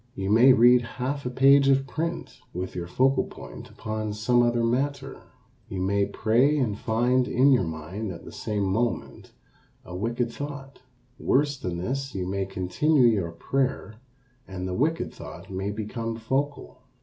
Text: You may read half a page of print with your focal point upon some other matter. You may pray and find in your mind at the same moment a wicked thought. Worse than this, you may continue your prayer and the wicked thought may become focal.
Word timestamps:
You 0.15 0.31
may 0.31 0.51
read 0.51 0.81
half 0.97 1.27
a 1.27 1.29
page 1.29 1.67
of 1.69 1.85
print 1.85 2.39
with 2.55 2.73
your 2.73 2.87
focal 2.87 3.25
point 3.25 3.69
upon 3.69 4.13
some 4.13 4.41
other 4.41 4.63
matter. 4.63 5.21
You 5.69 5.79
may 5.79 6.07
pray 6.07 6.57
and 6.57 6.75
find 6.75 7.27
in 7.27 7.51
your 7.51 7.65
mind 7.65 8.11
at 8.11 8.25
the 8.25 8.31
same 8.31 8.63
moment 8.63 9.31
a 9.85 9.95
wicked 9.95 10.31
thought. 10.33 10.81
Worse 11.19 11.55
than 11.55 11.77
this, 11.77 12.15
you 12.15 12.25
may 12.27 12.47
continue 12.47 13.05
your 13.05 13.31
prayer 13.31 13.97
and 14.47 14.67
the 14.67 14.73
wicked 14.73 15.13
thought 15.13 15.51
may 15.51 15.69
become 15.69 16.15
focal. 16.15 16.79